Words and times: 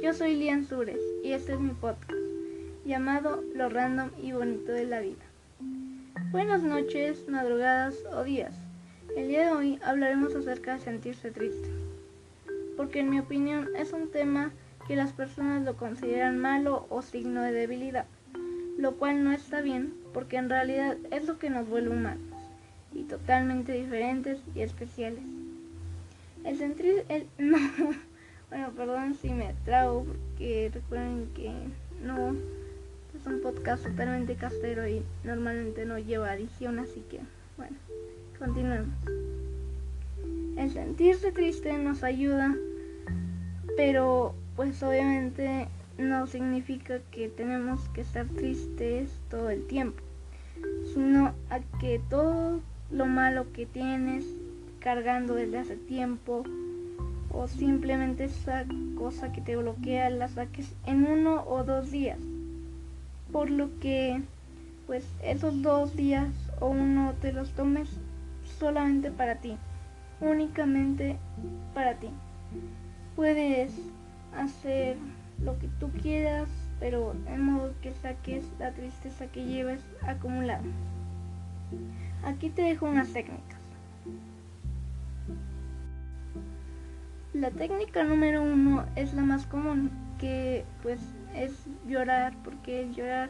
Yo 0.00 0.14
soy 0.14 0.36
Lian 0.36 0.64
Sures 0.64 1.00
y 1.24 1.32
este 1.32 1.54
es 1.54 1.60
mi 1.60 1.70
podcast 1.70 2.12
llamado 2.84 3.42
Lo 3.52 3.68
Random 3.68 4.10
y 4.22 4.30
Bonito 4.30 4.70
de 4.70 4.84
la 4.84 5.00
Vida. 5.00 5.24
Buenas 6.30 6.62
noches, 6.62 7.28
madrugadas 7.28 7.96
o 8.12 8.22
días. 8.22 8.54
El 9.16 9.26
día 9.26 9.46
de 9.46 9.52
hoy 9.52 9.80
hablaremos 9.82 10.36
acerca 10.36 10.74
de 10.74 10.84
sentirse 10.84 11.32
triste, 11.32 11.68
porque 12.76 13.00
en 13.00 13.10
mi 13.10 13.18
opinión 13.18 13.70
es 13.76 13.92
un 13.92 14.08
tema 14.12 14.52
que 14.86 14.94
las 14.94 15.12
personas 15.12 15.64
lo 15.64 15.76
consideran 15.76 16.38
malo 16.38 16.86
o 16.90 17.02
signo 17.02 17.42
de 17.42 17.50
debilidad, 17.50 18.06
lo 18.78 18.94
cual 18.98 19.24
no 19.24 19.32
está 19.32 19.62
bien 19.62 19.92
porque 20.14 20.36
en 20.36 20.48
realidad 20.48 20.96
es 21.10 21.26
lo 21.26 21.40
que 21.40 21.50
nos 21.50 21.68
vuelve 21.68 21.90
humanos 21.90 22.22
y 22.94 23.02
totalmente 23.02 23.72
diferentes 23.72 24.38
y 24.54 24.60
especiales. 24.60 25.24
El 26.44 26.56
sentir 26.56 27.04
el 27.08 27.26
no 27.38 27.58
bueno 28.50 28.70
perdón 28.70 29.14
si 29.14 29.30
me 29.30 29.54
trago 29.64 30.04
porque 30.04 30.70
recuerden 30.72 31.28
que 31.34 31.52
no 32.02 32.34
es 33.16 33.26
un 33.26 33.40
podcast 33.40 33.84
totalmente 33.84 34.36
castero 34.36 34.86
y 34.88 35.02
normalmente 35.24 35.84
no 35.84 35.98
lleva 35.98 36.32
adición 36.32 36.78
así 36.78 37.02
que 37.10 37.20
bueno 37.56 37.76
continuemos. 38.38 38.94
El 40.56 40.70
sentirse 40.70 41.32
triste 41.32 41.76
nos 41.78 42.04
ayuda 42.04 42.54
pero 43.76 44.34
pues 44.56 44.82
obviamente 44.82 45.68
no 45.98 46.26
significa 46.26 47.00
que 47.10 47.28
tenemos 47.28 47.88
que 47.90 48.00
estar 48.02 48.26
tristes 48.26 49.10
todo 49.30 49.50
el 49.50 49.66
tiempo 49.66 50.02
sino 50.94 51.34
a 51.50 51.60
que 51.80 52.00
todo 52.08 52.60
lo 52.90 53.06
malo 53.06 53.52
que 53.52 53.66
tienes 53.66 54.24
cargando 54.80 55.34
desde 55.34 55.58
hace 55.58 55.76
tiempo 55.76 56.44
o 57.38 57.46
simplemente 57.46 58.24
esa 58.24 58.64
cosa 58.96 59.30
que 59.30 59.40
te 59.40 59.54
bloquea 59.54 60.10
la 60.10 60.26
saques 60.26 60.74
en 60.86 61.06
uno 61.06 61.44
o 61.46 61.62
dos 61.62 61.92
días. 61.92 62.18
Por 63.30 63.48
lo 63.48 63.78
que 63.78 64.20
pues 64.88 65.06
esos 65.22 65.62
dos 65.62 65.94
días 65.94 66.28
o 66.58 66.68
uno 66.68 67.14
te 67.20 67.32
los 67.32 67.50
tomes 67.50 67.88
solamente 68.58 69.12
para 69.12 69.36
ti, 69.36 69.56
únicamente 70.20 71.16
para 71.74 71.94
ti. 71.94 72.08
Puedes 73.14 73.72
hacer 74.36 74.96
lo 75.40 75.58
que 75.60 75.68
tú 75.78 75.90
quieras, 76.02 76.48
pero 76.80 77.14
en 77.28 77.42
modo 77.42 77.72
que 77.82 77.92
saques 77.92 78.46
la 78.58 78.72
tristeza 78.72 79.28
que 79.28 79.44
lleves 79.44 79.80
acumulada. 80.02 80.64
Aquí 82.24 82.50
te 82.50 82.62
dejo 82.62 82.86
unas 82.86 83.12
técnicas. 83.12 83.58
La 87.34 87.50
técnica 87.50 88.04
número 88.04 88.42
uno 88.42 88.86
es 88.96 89.12
la 89.12 89.22
más 89.22 89.46
común, 89.46 89.90
que 90.18 90.64
pues 90.82 90.98
es 91.34 91.52
llorar, 91.86 92.34
porque 92.42 92.90
llorar 92.94 93.28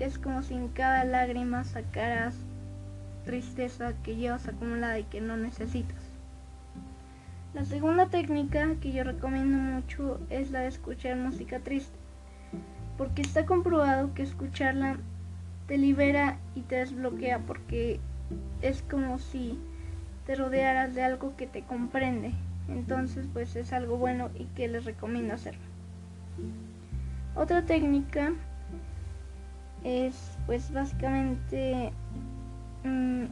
es 0.00 0.18
como 0.18 0.42
si 0.42 0.54
en 0.54 0.68
cada 0.68 1.04
lágrima 1.04 1.64
sacaras 1.64 2.34
tristeza 3.26 3.92
que 4.02 4.16
llevas 4.16 4.48
acumulada 4.48 4.98
y 4.98 5.04
que 5.04 5.20
no 5.20 5.36
necesitas. 5.36 6.02
La 7.52 7.66
segunda 7.66 8.06
técnica 8.06 8.74
que 8.80 8.92
yo 8.92 9.04
recomiendo 9.04 9.58
mucho 9.58 10.18
es 10.30 10.50
la 10.50 10.60
de 10.60 10.68
escuchar 10.68 11.16
música 11.16 11.60
triste, 11.60 11.96
porque 12.96 13.22
está 13.22 13.44
comprobado 13.44 14.14
que 14.14 14.22
escucharla 14.22 14.96
te 15.68 15.76
libera 15.76 16.38
y 16.54 16.62
te 16.62 16.76
desbloquea 16.76 17.40
porque 17.40 18.00
es 18.62 18.82
como 18.82 19.18
si 19.18 19.58
te 20.26 20.34
rodearas 20.34 20.94
de 20.94 21.02
algo 21.02 21.36
que 21.36 21.46
te 21.46 21.62
comprende. 21.62 22.32
Entonces 22.68 23.26
pues 23.32 23.56
es 23.56 23.72
algo 23.72 23.96
bueno 23.96 24.30
y 24.34 24.44
que 24.46 24.68
les 24.68 24.84
recomiendo 24.84 25.34
hacer. 25.34 25.56
Otra 27.36 27.62
técnica 27.62 28.32
es 29.82 30.38
pues 30.46 30.72
básicamente 30.72 31.92
mm, 32.84 33.24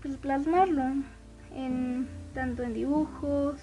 pues 0.00 0.16
plasmarlo 0.16 0.84
en 1.54 2.08
tanto 2.34 2.62
en 2.62 2.74
dibujos, 2.74 3.60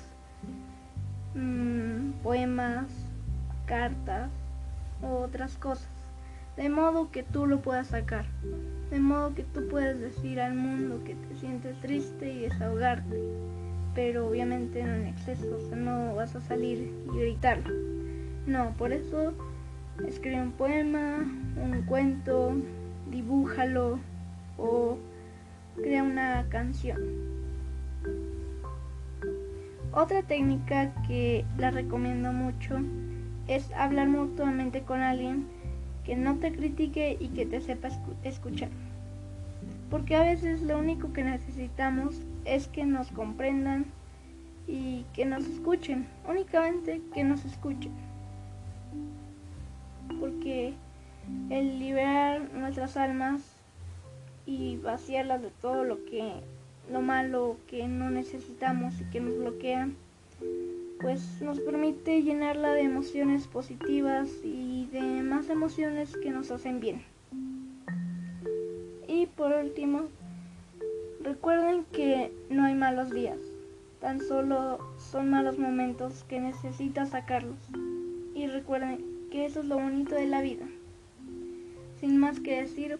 mm, 1.34 2.12
poemas, 2.24 2.88
cartas 3.66 4.30
u 5.02 5.08
otras 5.08 5.58
cosas. 5.58 5.90
De 6.58 6.70
modo 6.70 7.12
que 7.12 7.24
tú 7.24 7.48
lo 7.48 7.62
puedas 7.62 7.88
sacar, 7.88 8.26
de 8.90 9.00
modo 9.00 9.36
que 9.36 9.44
tú 9.44 9.68
puedas 9.68 10.00
decir 10.00 10.40
al 10.40 10.56
mundo 10.56 11.04
que 11.04 11.16
te 11.16 11.36
sientes 11.36 11.80
triste 11.82 12.32
y 12.32 12.40
desahogarte, 12.42 13.16
pero 13.96 14.28
obviamente 14.28 14.84
no 14.84 14.94
en 14.94 15.08
exceso, 15.08 15.58
o 15.58 15.70
sea, 15.70 15.78
no 15.78 16.14
vas 16.14 16.36
a 16.36 16.42
salir 16.42 16.92
y 17.08 17.18
gritarlo. 17.18 17.74
No, 18.46 18.76
por 18.78 18.92
eso 18.92 19.34
escribe 20.06 20.42
un 20.42 20.52
poema, 20.52 21.26
un 21.56 21.82
cuento, 21.88 22.54
dibújalo 23.10 24.00
o 24.58 24.98
crea 25.78 26.04
una 26.04 26.46
canción. 26.50 27.00
Otra 29.94 30.24
técnica 30.24 30.94
que 31.08 31.46
la 31.58 31.72
recomiendo 31.72 32.34
mucho 32.34 32.78
es 33.48 33.72
hablar 33.72 34.10
mutuamente 34.10 34.82
con 34.82 35.00
alguien 35.00 35.48
que 36.04 36.18
no 36.18 36.36
te 36.36 36.52
critique 36.52 37.16
y 37.18 37.30
que 37.30 37.46
te 37.46 37.62
sepa 37.62 37.88
escuchar. 38.24 38.70
Porque 39.90 40.16
a 40.16 40.24
veces 40.24 40.62
lo 40.62 40.80
único 40.80 41.14
que 41.14 41.24
necesitamos 41.24 42.22
es 42.44 42.68
que 42.68 42.86
nos 42.86 43.12
comprendan 43.12 43.86
y 44.68 45.06
que 45.14 45.26
nos 45.26 45.46
escuchen, 45.46 46.08
únicamente 46.28 47.02
que 47.14 47.24
nos 47.24 47.46
escuchen. 47.46 47.92
Porque 50.20 50.74
el 51.50 51.80
liberar 51.80 52.50
nuestras 52.54 52.98
almas 52.98 53.42
y 54.46 54.78
vaciarlas 54.78 55.42
de 55.42 55.50
todo 55.50 55.84
lo 55.84 56.06
que 56.06 56.34
lo 56.92 57.02
malo 57.02 57.58
que 57.68 57.88
no 57.88 58.12
necesitamos 58.12 59.02
y 59.02 59.06
que 59.06 59.20
nos 59.20 59.38
bloquean 59.38 59.96
pues 61.02 61.42
nos 61.42 61.60
permite 61.60 62.22
llenarla 62.22 62.72
de 62.72 62.82
emociones 62.82 63.48
positivas 63.48 64.30
y 64.44 64.88
de 64.92 65.02
más 65.02 65.50
emociones 65.50 66.16
que 66.18 66.32
nos 66.32 66.52
hacen 66.52 66.80
bien. 66.80 67.04
Y 69.26 69.28
por 69.28 69.52
último, 69.54 70.04
recuerden 71.24 71.84
que 71.92 72.32
no 72.52 72.64
hay 72.64 72.76
malos 72.76 73.10
días, 73.10 73.40
tan 74.00 74.22
solo 74.22 74.78
son 75.00 75.32
malos 75.32 75.58
momentos 75.58 76.24
que 76.26 76.40
necesitas 76.40 77.10
sacarlos. 77.10 77.58
Y 78.36 78.46
recuerden 78.46 79.04
que 79.32 79.48
eso 79.48 79.62
es 79.62 79.66
lo 79.66 79.80
bonito 79.80 80.14
de 80.14 80.28
la 80.28 80.42
vida. 80.42 80.68
Sin 82.00 82.20
más 82.20 82.40
que 82.40 82.62
decir, 82.62 83.00